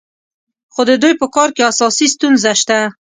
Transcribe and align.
خو 0.73 0.81
د 0.89 0.91
دوی 1.01 1.13
په 1.21 1.27
کار 1.35 1.49
کې 1.55 1.67
اساسي 1.71 2.07
ستونزه 2.13 2.51
شته. 2.61 2.79